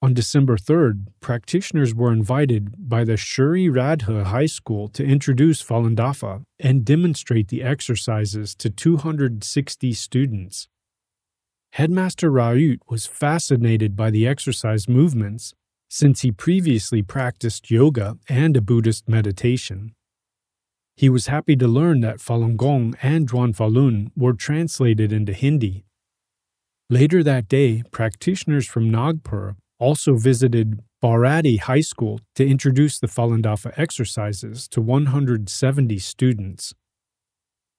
On 0.00 0.14
December 0.14 0.56
3rd, 0.56 1.08
practitioners 1.20 1.94
were 1.94 2.10
invited 2.10 2.88
by 2.88 3.04
the 3.04 3.18
Shuri 3.18 3.68
Radha 3.68 4.24
High 4.24 4.46
School 4.46 4.88
to 4.88 5.04
introduce 5.04 5.62
Falun 5.62 5.96
Dafa 5.96 6.44
and 6.58 6.86
demonstrate 6.86 7.48
the 7.48 7.62
exercises 7.62 8.54
to 8.54 8.70
260 8.70 9.92
students. 9.92 10.68
Headmaster 11.72 12.30
Raut 12.30 12.78
was 12.88 13.04
fascinated 13.04 13.94
by 13.94 14.08
the 14.08 14.26
exercise 14.26 14.88
movements 14.88 15.52
since 15.90 16.22
he 16.22 16.30
previously 16.30 17.02
practiced 17.02 17.70
yoga 17.70 18.16
and 18.28 18.56
a 18.56 18.60
Buddhist 18.60 19.08
meditation. 19.08 19.92
He 20.96 21.08
was 21.08 21.26
happy 21.26 21.56
to 21.56 21.66
learn 21.66 22.00
that 22.00 22.18
Falun 22.18 22.56
Gong 22.56 22.94
and 23.02 23.28
Zhuan 23.28 23.54
Falun 23.56 24.10
were 24.16 24.32
translated 24.32 25.12
into 25.12 25.32
Hindi. 25.32 25.84
Later 26.88 27.22
that 27.24 27.48
day, 27.48 27.82
practitioners 27.90 28.66
from 28.68 28.90
Nagpur 28.90 29.56
also 29.78 30.14
visited 30.14 30.80
Bharati 31.00 31.56
High 31.56 31.80
School 31.80 32.20
to 32.34 32.46
introduce 32.46 32.98
the 32.98 33.06
Falun 33.06 33.42
Dafa 33.42 33.72
exercises 33.76 34.68
to 34.68 34.80
170 34.80 35.98
students. 35.98 36.74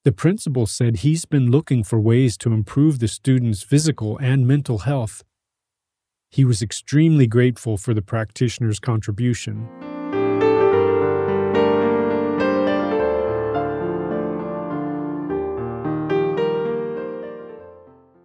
The 0.03 0.11
principal 0.11 0.65
said 0.65 0.97
he's 0.97 1.25
been 1.25 1.51
looking 1.51 1.83
for 1.83 1.99
ways 1.99 2.35
to 2.37 2.51
improve 2.51 2.99
the 2.99 3.07
students' 3.07 3.61
physical 3.61 4.17
and 4.17 4.47
mental 4.47 4.79
health. 4.79 5.23
He 6.31 6.45
was 6.45 6.61
extremely 6.61 7.27
grateful 7.27 7.75
for 7.75 7.93
the 7.93 8.01
practitioner's 8.01 8.79
contribution. 8.79 9.67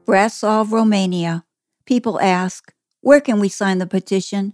Brasov, 0.06 0.70
Romania. 0.70 1.44
People 1.84 2.20
ask, 2.20 2.72
where 3.00 3.20
can 3.20 3.40
we 3.40 3.48
sign 3.48 3.78
the 3.78 3.88
petition? 3.88 4.52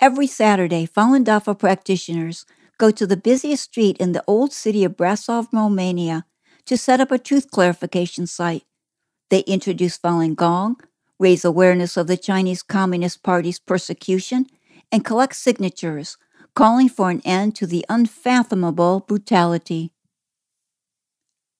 Every 0.00 0.26
Saturday, 0.26 0.86
Falun 0.86 1.22
Dafa 1.22 1.58
practitioners 1.58 2.46
go 2.78 2.90
to 2.90 3.06
the 3.06 3.18
busiest 3.18 3.64
street 3.64 3.98
in 3.98 4.12
the 4.12 4.24
old 4.26 4.54
city 4.54 4.84
of 4.84 4.96
Brasov, 4.96 5.48
Romania, 5.52 6.24
to 6.64 6.78
set 6.78 6.98
up 6.98 7.10
a 7.10 7.18
truth 7.18 7.50
clarification 7.50 8.26
site. 8.26 8.64
They 9.28 9.40
introduce 9.40 9.98
Falun 9.98 10.34
Gong, 10.34 10.76
raise 11.18 11.44
awareness 11.44 11.96
of 11.96 12.06
the 12.06 12.16
Chinese 12.16 12.62
Communist 12.62 13.22
Party's 13.22 13.58
persecution, 13.58 14.46
and 14.92 15.04
collect 15.04 15.34
signatures 15.36 16.16
calling 16.54 16.88
for 16.88 17.10
an 17.10 17.20
end 17.24 17.54
to 17.56 17.66
the 17.66 17.84
unfathomable 17.88 19.00
brutality. 19.00 19.92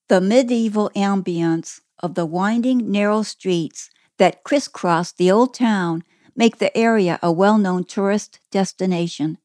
The 0.08 0.20
medieval 0.20 0.90
ambience 0.96 1.80
of 1.98 2.14
the 2.14 2.26
winding, 2.26 2.90
narrow 2.90 3.22
streets 3.22 3.90
that 4.18 4.44
crisscross 4.44 5.12
the 5.12 5.30
old 5.30 5.52
town 5.54 6.02
make 6.34 6.58
the 6.58 6.76
area 6.76 7.18
a 7.22 7.32
well 7.32 7.58
known 7.58 7.84
tourist 7.84 8.40
destination. 8.50 9.38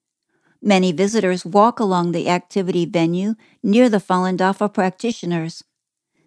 Many 0.62 0.92
visitors 0.92 1.46
walk 1.46 1.80
along 1.80 2.12
the 2.12 2.30
activity 2.30 2.86
venue 2.86 3.36
near 3.64 3.90
the 3.90 3.98
Falun 3.98 4.38
Dafa 4.38 4.72
practitioners. 4.72 5.64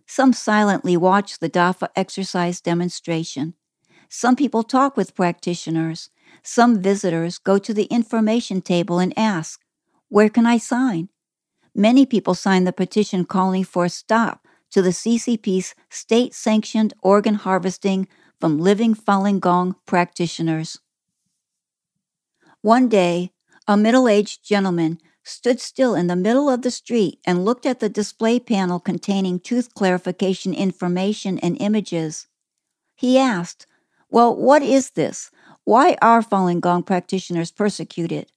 Some 0.06 0.32
silently 0.32 0.96
watch 0.96 1.38
the 1.38 1.48
Dafa 1.48 1.88
exercise 1.94 2.60
demonstration. 2.60 3.54
Some 4.08 4.36
people 4.36 4.62
talk 4.62 4.96
with 4.96 5.14
practitioners. 5.14 6.10
Some 6.42 6.80
visitors 6.80 7.38
go 7.38 7.58
to 7.58 7.74
the 7.74 7.84
information 7.84 8.60
table 8.60 8.98
and 8.98 9.12
ask, 9.18 9.60
Where 10.08 10.28
can 10.28 10.46
I 10.46 10.58
sign? 10.58 11.08
Many 11.74 12.06
people 12.06 12.34
sign 12.34 12.64
the 12.64 12.72
petition 12.72 13.24
calling 13.24 13.64
for 13.64 13.84
a 13.84 13.88
stop 13.88 14.46
to 14.70 14.82
the 14.82 14.90
CCP's 14.90 15.74
state 15.90 16.34
sanctioned 16.34 16.94
organ 17.02 17.34
harvesting 17.34 18.08
from 18.40 18.58
living 18.58 18.94
Falun 18.94 19.40
Gong 19.40 19.76
practitioners. 19.86 20.78
One 22.60 22.88
day, 22.88 23.30
a 23.66 23.76
middle 23.76 24.08
aged 24.08 24.44
gentleman 24.44 24.98
stood 25.22 25.60
still 25.60 25.94
in 25.94 26.06
the 26.06 26.16
middle 26.16 26.50
of 26.50 26.62
the 26.62 26.70
street 26.70 27.18
and 27.26 27.44
looked 27.44 27.66
at 27.66 27.80
the 27.80 27.88
display 27.88 28.38
panel 28.38 28.78
containing 28.78 29.40
truth 29.40 29.74
clarification 29.74 30.52
information 30.52 31.38
and 31.38 31.56
images. 31.60 32.26
He 32.94 33.18
asked, 33.18 33.66
Well, 34.14 34.36
what 34.36 34.62
is 34.62 34.90
this? 34.90 35.32
Why 35.64 35.96
are 36.00 36.22
Falun 36.22 36.60
Gong 36.60 36.84
practitioners 36.84 37.50
persecuted? 37.50 38.30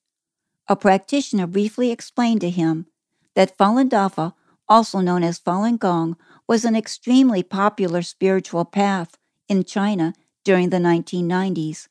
A 0.67 0.75
practitioner 0.75 1.45
briefly 1.45 1.91
explained 1.91 2.41
to 2.41 2.49
him 2.49 2.87
that 3.35 3.55
Falun 3.59 3.87
Dafa, 3.87 4.33
also 4.67 5.01
known 5.01 5.21
as 5.21 5.39
Falun 5.39 5.77
Gong, 5.77 6.17
was 6.47 6.65
an 6.65 6.75
extremely 6.75 7.43
popular 7.43 8.01
spiritual 8.01 8.65
path 8.65 9.19
in 9.47 9.63
China 9.63 10.15
during 10.43 10.71
the 10.71 10.79
1990s. 10.79 11.89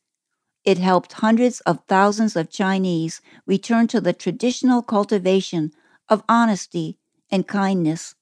It 0.64 0.78
helped 0.78 1.22
hundreds 1.22 1.60
of 1.60 1.78
thousands 1.86 2.34
of 2.34 2.50
Chinese 2.50 3.20
return 3.46 3.86
to 3.86 4.00
the 4.00 4.12
traditional 4.12 4.82
cultivation 4.82 5.70
of 6.08 6.24
honesty 6.28 6.98
and 7.30 7.46
kindness. 7.46 8.16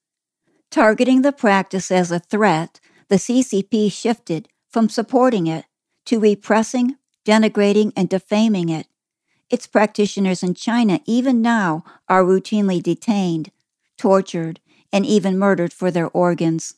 Targeting 0.70 1.22
the 1.22 1.32
practice 1.32 1.90
as 1.90 2.12
a 2.12 2.18
threat, 2.18 2.80
the 3.08 3.16
CCP 3.16 3.90
shifted 3.90 4.46
from 4.74 4.88
supporting 4.88 5.46
it 5.46 5.66
to 6.04 6.18
repressing, 6.18 6.96
denigrating, 7.24 7.92
and 7.96 8.08
defaming 8.08 8.68
it. 8.68 8.88
Its 9.48 9.68
practitioners 9.68 10.42
in 10.42 10.52
China, 10.52 10.98
even 11.06 11.40
now, 11.40 11.84
are 12.08 12.24
routinely 12.24 12.82
detained, 12.82 13.52
tortured, 13.96 14.58
and 14.92 15.06
even 15.06 15.38
murdered 15.38 15.72
for 15.72 15.92
their 15.92 16.08
organs. 16.08 16.74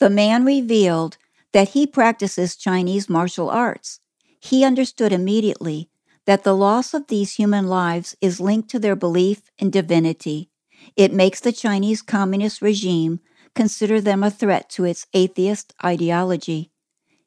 The 0.00 0.08
man 0.08 0.46
revealed 0.46 1.18
that 1.52 1.68
he 1.70 1.86
practices 1.86 2.56
Chinese 2.56 3.06
martial 3.06 3.50
arts. 3.50 4.00
He 4.40 4.64
understood 4.64 5.12
immediately 5.12 5.90
that 6.24 6.42
the 6.42 6.56
loss 6.56 6.94
of 6.94 7.08
these 7.08 7.34
human 7.34 7.66
lives 7.66 8.16
is 8.22 8.40
linked 8.40 8.70
to 8.70 8.78
their 8.78 8.96
belief 8.96 9.50
in 9.58 9.68
divinity. 9.68 10.48
It 10.96 11.12
makes 11.12 11.40
the 11.40 11.52
Chinese 11.52 12.00
Communist 12.00 12.62
regime 12.62 13.20
consider 13.56 14.00
them 14.00 14.22
a 14.22 14.30
threat 14.30 14.70
to 14.70 14.84
its 14.84 15.06
atheist 15.12 15.74
ideology. 15.84 16.70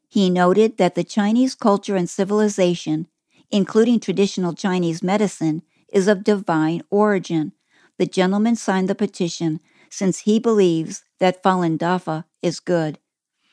He 0.07 0.29
noted 0.29 0.77
that 0.77 0.95
the 0.95 1.03
Chinese 1.03 1.55
culture 1.55 1.95
and 1.95 2.09
civilization, 2.09 3.07
including 3.51 3.99
traditional 3.99 4.53
Chinese 4.53 5.03
medicine, 5.03 5.63
is 5.91 6.07
of 6.07 6.23
divine 6.23 6.81
origin. 6.89 7.51
The 7.97 8.05
gentleman 8.05 8.55
signed 8.55 8.87
the 8.87 8.95
petition 8.95 9.59
since 9.89 10.19
he 10.19 10.39
believes 10.39 11.03
that 11.19 11.43
Falun 11.43 11.77
Dafa 11.77 12.25
is 12.41 12.59
good. 12.59 12.99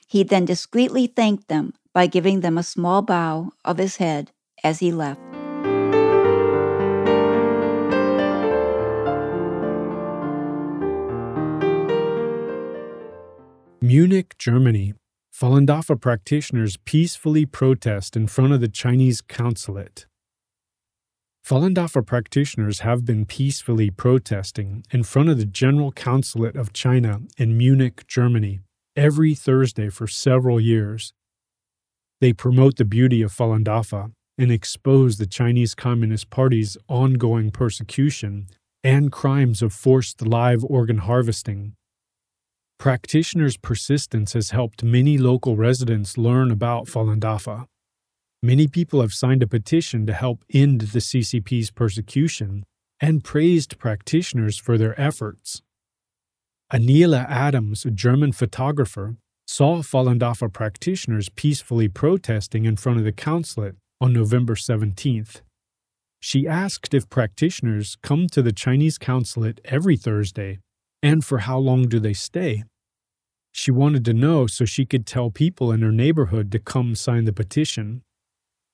He 0.07 0.23
then 0.23 0.45
discreetly 0.45 1.09
thanked 1.09 1.49
them 1.49 1.73
by 1.93 2.07
giving 2.07 2.41
them 2.41 2.57
a 2.57 2.63
small 2.63 3.03
bow 3.03 3.53
of 3.65 3.79
his 3.79 3.97
head 3.97 4.31
as 4.63 4.79
he 4.79 4.93
left. 4.93 5.26
Munich, 13.87 14.37
Germany. 14.37 14.95
Falun 15.33 15.65
Dafa 15.65 16.01
practitioners 16.01 16.77
peacefully 16.79 17.47
protest 17.47 18.17
in 18.17 18.27
front 18.27 18.53
of 18.53 18.61
the 18.61 18.67
Chinese 18.67 19.21
consulate. 19.21 20.07
Falun 21.47 21.73
Dafa 21.73 22.05
practitioners 22.05 22.81
have 22.81 23.05
been 23.05 23.25
peacefully 23.25 23.91
protesting 23.91 24.85
in 24.91 25.05
front 25.05 25.29
of 25.29 25.39
the 25.39 25.47
General 25.47 25.93
Consulate 25.93 26.57
of 26.57 26.73
China 26.73 27.21
in 27.39 27.57
Munich, 27.57 28.05
Germany, 28.09 28.59
every 28.97 29.37
Thursday 29.37 29.89
for 29.89 30.09
several 30.09 30.59
years. 30.59 31.13
They 32.21 32.33
promote 32.33 32.79
the 32.79 32.85
beauty 32.85 33.23
of 33.23 33.33
Falun 33.33 33.63
Dafa 33.63 34.11
and 34.37 34.51
expose 34.51 35.19
the 35.19 35.29
Chinese 35.29 35.77
Communist 35.77 36.29
Party's 36.29 36.77
ongoing 36.89 37.53
persecution 37.53 38.49
and 38.83 39.13
crimes 39.13 39.63
of 39.63 39.73
forced 39.73 40.27
live 40.27 40.65
organ 40.65 40.99
harvesting. 40.99 41.77
Practitioners' 42.79 43.57
persistence 43.57 44.35
has 44.35 44.51
helped 44.51 44.85
many 44.85 45.17
local 45.17 45.57
residents 45.57 46.19
learn 46.19 46.51
about 46.51 46.87
Falun 46.87 47.19
Dafa. 47.19 47.67
Many 48.43 48.69
people 48.69 49.01
have 49.01 49.15
signed 49.15 49.43
a 49.43 49.47
petition 49.47 50.07
to 50.07 50.13
help 50.13 50.45
end 50.53 50.83
the 50.83 50.99
CCP's 50.99 51.71
persecution 51.71 52.65
and 53.01 53.25
praised 53.25 53.79
practitioners 53.79 54.59
for 54.59 54.77
their 54.77 54.99
efforts. 55.01 55.63
Anila 56.73 57.29
Adams, 57.29 57.85
a 57.87 57.91
German 57.91 58.33
photographer, 58.33 59.17
saw 59.47 59.79
Falun 59.79 60.19
Dafa 60.19 60.53
practitioners 60.53 61.29
peacefully 61.31 61.89
protesting 61.89 62.67
in 62.67 62.77
front 62.77 62.99
of 62.99 63.05
the 63.05 63.13
consulate 63.13 63.77
on 64.01 64.13
November 64.13 64.55
17th. 64.55 65.41
She 66.21 66.47
asked 66.47 66.93
if 66.93 67.09
practitioners 67.09 67.97
come 68.03 68.27
to 68.29 68.43
the 68.43 68.53
Chinese 68.53 68.99
consulate 68.99 69.61
every 69.65 69.97
Thursday 69.97 70.59
and 71.03 71.25
for 71.25 71.39
how 71.39 71.59
long 71.59 71.89
do 71.89 71.99
they 71.99 72.13
stay. 72.13 72.65
She 73.53 73.71
wanted 73.71 74.05
to 74.05 74.13
know 74.13 74.47
so 74.47 74.65
she 74.65 74.85
could 74.85 75.07
tell 75.07 75.31
people 75.31 75.73
in 75.73 75.81
her 75.83 75.93
neighborhood 75.93 76.53
to 76.53 76.59
come 76.59 76.95
sign 76.95 77.25
the 77.25 77.33
petition. 77.33 78.03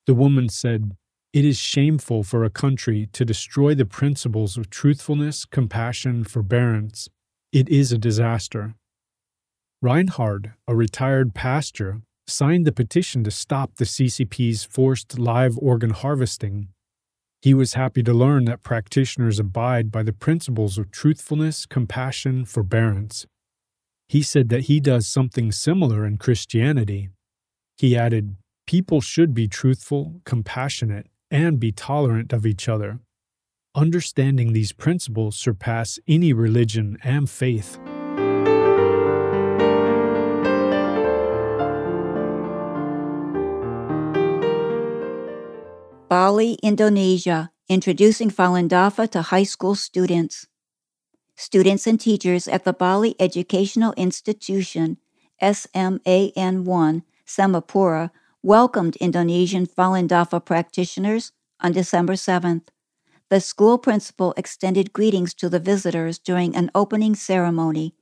The 0.07 0.13
woman 0.13 0.49
said, 0.49 0.91
It 1.31 1.45
is 1.45 1.57
shameful 1.57 2.23
for 2.23 2.43
a 2.43 2.49
country 2.49 3.07
to 3.13 3.23
destroy 3.23 3.75
the 3.75 3.85
principles 3.85 4.57
of 4.57 4.69
truthfulness, 4.69 5.45
compassion, 5.45 6.25
forbearance, 6.25 7.07
it 7.53 7.69
is 7.69 7.91
a 7.91 7.99
disaster. 7.99 8.73
Reinhard, 9.79 10.53
a 10.67 10.75
retired 10.75 11.35
pastor, 11.35 12.01
signed 12.25 12.65
the 12.65 12.71
petition 12.71 13.23
to 13.25 13.31
stop 13.31 13.75
the 13.75 13.85
CCP's 13.85 14.63
forced 14.63 15.19
live 15.19 15.55
organ 15.59 15.91
harvesting. 15.91 16.69
He 17.43 17.53
was 17.53 17.73
happy 17.73 18.03
to 18.03 18.13
learn 18.13 18.45
that 18.45 18.63
practitioners 18.63 19.37
abide 19.37 19.91
by 19.91 20.01
the 20.01 20.13
principles 20.13 20.77
of 20.77 20.91
truthfulness, 20.91 21.65
compassion, 21.65 22.45
forbearance. 22.45 23.25
He 24.07 24.21
said 24.21 24.47
that 24.47 24.67
he 24.71 24.79
does 24.79 25.07
something 25.07 25.51
similar 25.51 26.05
in 26.05 26.17
Christianity. 26.17 27.09
He 27.75 27.97
added, 27.97 28.37
People 28.65 29.01
should 29.01 29.33
be 29.33 29.49
truthful, 29.49 30.21
compassionate, 30.23 31.07
and 31.29 31.59
be 31.59 31.73
tolerant 31.73 32.31
of 32.31 32.45
each 32.45 32.69
other. 32.69 32.99
Understanding 33.75 34.53
these 34.53 34.71
principles 34.71 35.35
surpass 35.35 35.99
any 36.07 36.31
religion 36.31 36.97
and 37.03 37.29
faith. 37.29 37.77
Bali, 46.13 46.59
Indonesia, 46.61 47.49
introducing 47.67 48.29
Falun 48.29 48.69
Dafa 48.69 49.09
to 49.09 49.23
high 49.33 49.49
school 49.49 49.73
students. 49.73 50.45
Students 51.35 51.87
and 51.87 51.99
teachers 51.99 52.47
at 52.47 52.65
the 52.65 52.71
Bali 52.71 53.15
Educational 53.19 53.93
Institution, 53.97 54.97
SMAN1, 55.41 57.01
Samapura, 57.25 58.11
welcomed 58.43 58.95
Indonesian 58.97 59.65
Falun 59.65 60.07
Dafa 60.07 60.37
practitioners 60.45 61.31
on 61.59 61.71
December 61.71 62.13
7th 62.13 62.69
the 63.31 63.41
school 63.41 63.79
principal 63.79 64.35
extended 64.37 64.93
greetings 64.93 65.33
to 65.33 65.49
the 65.49 65.57
visitors 65.57 66.19
during 66.19 66.55
an 66.55 66.69
opening 66.75 67.15
ceremony. 67.15 67.95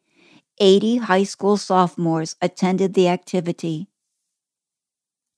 80 0.59 0.97
high 1.07 1.23
school 1.23 1.55
sophomores 1.55 2.35
attended 2.41 2.93
the 2.93 3.07
activity. 3.07 3.87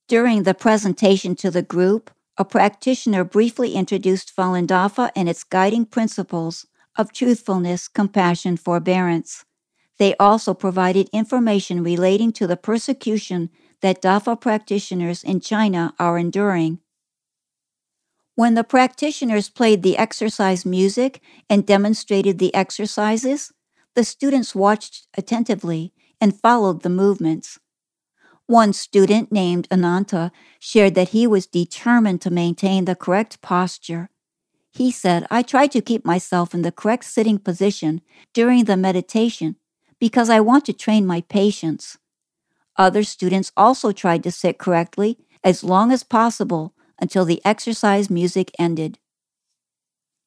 During 0.07 0.41
the 0.41 0.55
presentation 0.55 1.35
to 1.35 1.51
the 1.51 1.61
group, 1.61 2.09
a 2.37 2.45
practitioner 2.45 3.23
briefly 3.23 3.73
introduced 3.73 4.35
Falun 4.35 4.65
Dafa 4.65 5.11
and 5.15 5.29
its 5.29 5.43
guiding 5.43 5.85
principles 5.85 6.65
of 6.97 7.13
truthfulness, 7.13 7.87
compassion, 7.87 8.57
forbearance. 8.57 9.45
They 9.99 10.15
also 10.17 10.53
provided 10.53 11.09
information 11.13 11.83
relating 11.83 12.31
to 12.33 12.47
the 12.47 12.57
persecution 12.57 13.49
that 13.81 14.01
Dafa 14.01 14.39
practitioners 14.39 15.23
in 15.23 15.39
China 15.39 15.93
are 15.99 16.17
enduring. 16.17 16.79
When 18.35 18.55
the 18.55 18.63
practitioners 18.63 19.49
played 19.49 19.83
the 19.83 19.97
exercise 19.97 20.65
music 20.65 21.21
and 21.49 21.67
demonstrated 21.67 22.39
the 22.39 22.53
exercises, 22.55 23.51
the 23.93 24.03
students 24.03 24.55
watched 24.55 25.07
attentively 25.15 25.93
and 26.19 26.39
followed 26.39 26.81
the 26.81 26.89
movements. 26.89 27.59
One 28.53 28.73
student 28.73 29.31
named 29.31 29.67
Ananta 29.71 30.31
shared 30.59 30.93
that 30.93 31.09
he 31.09 31.25
was 31.25 31.47
determined 31.47 32.21
to 32.21 32.29
maintain 32.29 32.85
the 32.85 32.95
correct 32.95 33.41
posture. 33.41 34.11
He 34.71 34.91
said, 34.91 35.25
I 35.31 35.41
try 35.41 35.65
to 35.65 35.81
keep 35.81 36.05
myself 36.05 36.53
in 36.53 36.61
the 36.61 36.71
correct 36.71 37.05
sitting 37.05 37.39
position 37.39 38.01
during 38.31 38.65
the 38.65 38.77
meditation 38.77 39.55
because 39.99 40.29
I 40.29 40.39
want 40.39 40.65
to 40.65 40.73
train 40.73 41.07
my 41.07 41.21
patience. 41.21 41.97
Other 42.77 43.01
students 43.01 43.51
also 43.57 43.91
tried 43.91 44.21
to 44.21 44.29
sit 44.31 44.59
correctly 44.59 45.17
as 45.43 45.63
long 45.63 45.91
as 45.91 46.03
possible 46.03 46.75
until 47.01 47.25
the 47.25 47.41
exercise 47.43 48.11
music 48.11 48.51
ended. 48.59 48.99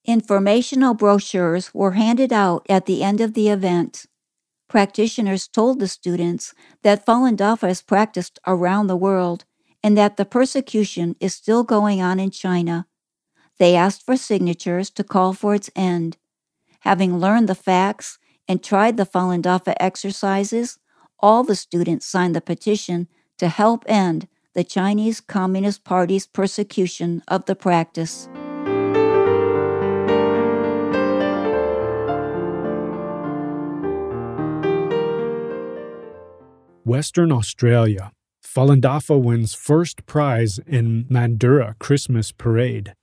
Informational 0.04 0.94
brochures 0.94 1.72
were 1.72 1.92
handed 1.92 2.32
out 2.32 2.66
at 2.68 2.86
the 2.86 3.04
end 3.04 3.20
of 3.20 3.34
the 3.34 3.50
event. 3.50 4.06
Practitioners 4.68 5.46
told 5.46 5.78
the 5.78 5.88
students 5.88 6.52
that 6.82 7.06
Falun 7.06 7.36
Dafa 7.36 7.70
is 7.70 7.82
practiced 7.82 8.38
around 8.46 8.88
the 8.88 8.96
world 8.96 9.44
and 9.82 9.96
that 9.96 10.16
the 10.16 10.24
persecution 10.24 11.14
is 11.20 11.34
still 11.34 11.62
going 11.62 12.02
on 12.02 12.18
in 12.18 12.30
China. 12.30 12.86
They 13.58 13.76
asked 13.76 14.04
for 14.04 14.16
signatures 14.16 14.90
to 14.90 15.04
call 15.04 15.32
for 15.32 15.54
its 15.54 15.70
end. 15.76 16.16
Having 16.80 17.18
learned 17.18 17.48
the 17.48 17.54
facts 17.54 18.18
and 18.48 18.62
tried 18.62 18.96
the 18.96 19.06
Falun 19.06 19.42
Dafa 19.42 19.74
exercises, 19.78 20.78
all 21.20 21.44
the 21.44 21.54
students 21.54 22.06
signed 22.06 22.34
the 22.34 22.40
petition 22.40 23.08
to 23.38 23.48
help 23.48 23.84
end 23.86 24.28
the 24.54 24.64
Chinese 24.64 25.20
Communist 25.20 25.84
Party's 25.84 26.26
persecution 26.26 27.22
of 27.28 27.44
the 27.46 27.54
practice. 27.54 28.28
Western 36.86 37.32
Australia, 37.32 38.12
Falun 38.44 38.80
Dafa 38.80 39.20
wins 39.20 39.54
first 39.54 40.06
prize 40.06 40.60
in 40.68 41.04
Mandurah 41.06 41.76
Christmas 41.80 42.30
Parade. 42.30 42.94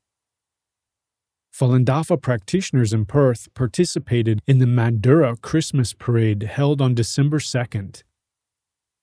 Falun 1.53 1.83
Dafa 1.83 2.21
practitioners 2.21 2.93
in 2.93 3.03
Perth 3.03 3.53
participated 3.53 4.39
in 4.47 4.59
the 4.59 4.65
Mandurah 4.65 5.35
Christmas 5.41 5.91
Parade 5.91 6.43
held 6.43 6.79
on 6.79 6.95
December 6.95 7.39
2nd. 7.39 8.03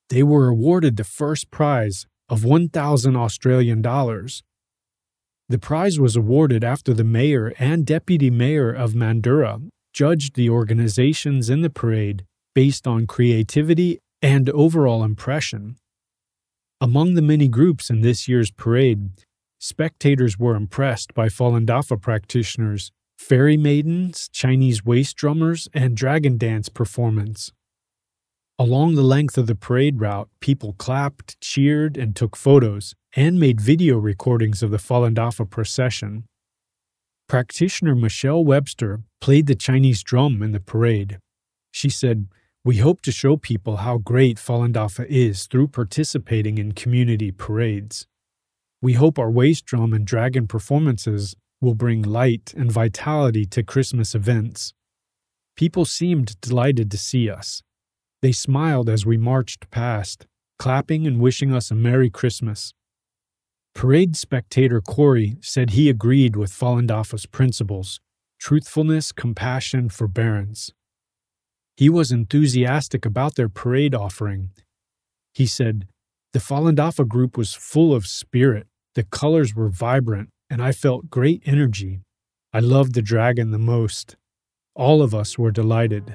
They 0.08 0.22
were 0.22 0.48
awarded 0.48 0.96
the 0.96 1.04
first 1.04 1.50
prize 1.50 2.06
of 2.30 2.42
1,000 2.42 3.16
Australian 3.16 3.82
dollars. 3.82 4.42
The 5.50 5.58
prize 5.58 6.00
was 6.00 6.16
awarded 6.16 6.64
after 6.64 6.94
the 6.94 7.04
mayor 7.04 7.52
and 7.58 7.84
deputy 7.84 8.30
mayor 8.30 8.72
of 8.72 8.94
Mandurah 8.94 9.60
judged 9.92 10.36
the 10.36 10.48
organizations 10.48 11.50
in 11.50 11.60
the 11.60 11.68
parade 11.68 12.24
based 12.54 12.86
on 12.86 13.06
creativity 13.06 14.00
and 14.22 14.48
overall 14.50 15.02
impression. 15.02 15.76
Among 16.80 17.14
the 17.14 17.22
many 17.22 17.48
groups 17.48 17.90
in 17.90 18.00
this 18.00 18.28
year's 18.28 18.50
parade, 18.50 19.11
spectators 19.59 20.38
were 20.38 20.54
impressed 20.54 21.14
by 21.14 21.28
Falun 21.28 21.66
Dafa 21.66 22.00
practitioners, 22.00 22.90
fairy 23.18 23.56
maidens, 23.56 24.28
Chinese 24.33 24.85
waist 24.85 25.16
drummers, 25.16 25.68
and 25.74 25.96
dragon 25.96 26.38
dance 26.38 26.68
performance. 26.68 27.52
Along 28.59 28.94
the 28.94 29.02
length 29.02 29.38
of 29.38 29.46
the 29.46 29.54
parade 29.54 30.00
route, 30.00 30.28
people 30.40 30.74
clapped, 30.74 31.40
cheered, 31.40 31.96
and 31.96 32.14
took 32.14 32.37
photos, 32.37 32.94
and 33.16 33.40
made 33.40 33.61
video 33.61 33.98
recordings 33.98 34.62
of 34.62 34.70
the 34.70 34.76
Falun 34.76 35.14
Dafa 35.14 35.48
procession. 35.48 36.24
Practitioner 37.28 37.94
Michelle 37.94 38.44
Webster 38.44 39.00
played 39.20 39.46
the 39.46 39.54
Chinese 39.54 40.02
drum 40.02 40.42
in 40.42 40.52
the 40.52 40.61
parade. 40.61 41.18
She 41.70 41.88
said, 41.88 42.26
we 42.62 42.76
hope 42.76 43.00
to 43.00 43.12
show 43.12 43.38
people 43.38 43.78
how 43.78 43.96
great 43.96 44.36
Falun 44.36 44.74
Dafa 44.74 45.06
is 45.08 45.46
through 45.46 45.68
participating 45.68 46.58
in 46.58 46.72
community 46.72 47.30
parades. 47.30 48.06
We 48.82 48.94
hope 48.94 49.18
our 49.18 49.30
waist 49.30 49.64
drum 49.64 49.94
and 49.94 50.06
dragon 50.06 50.46
performances 50.46 51.34
will 51.62 51.74
bring 51.74 52.02
light 52.02 52.52
and 52.54 52.70
vitality 52.70 53.46
to 53.46 53.62
Christmas 53.62 54.14
events. 54.14 54.74
People 55.56 55.86
seemed 55.86 56.38
delighted 56.42 56.90
to 56.90 56.98
see 56.98 57.30
us. 57.30 57.62
They 58.20 58.32
smiled 58.32 58.90
as 58.90 59.06
we 59.06 59.16
marched 59.16 59.70
past, 59.70 60.26
clapping 60.58 61.06
and 61.06 61.18
wishing 61.18 61.54
us 61.54 61.70
a 61.70 61.74
Merry 61.74 62.10
Christmas. 62.10 62.74
Parade 63.74 64.16
spectator 64.16 64.82
Corey 64.82 65.36
said 65.40 65.70
he 65.70 65.88
agreed 65.88 66.36
with 66.36 66.52
Falun 66.52 66.86
Dafa's 66.86 67.24
principles 67.24 68.00
truthfulness, 68.38 69.12
compassion, 69.12 69.88
forbearance. 69.88 70.72
He 71.76 71.88
was 71.88 72.12
enthusiastic 72.12 73.06
about 73.06 73.37
their 73.37 73.48
parade 73.48 73.94
offering. 73.94 74.50
He 75.33 75.46
said, 75.46 75.87
The 76.33 76.38
Falun 76.38 76.76
Dafa 76.76 77.06
group 77.06 77.37
was 77.37 77.54
full 77.54 77.94
of 77.94 78.06
spirit, 78.06 78.66
the 78.94 79.04
colors 79.04 79.54
were 79.54 79.68
vibrant, 79.68 80.30
and 80.48 80.62
I 80.62 80.72
felt 80.72 81.11
great 81.11 81.42
energy. 81.46 82.00
I 82.52 82.61
loved 82.61 82.94
the 82.94 83.02
dragon 83.02 83.50
the 83.50 83.59
most. 83.59 84.16
All 84.74 85.02
of 85.02 85.14
us 85.14 85.38
were 85.38 85.52
delighted. 85.52 86.14